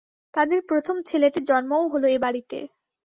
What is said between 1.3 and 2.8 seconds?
জন্মও হল এ-বাড়িতে।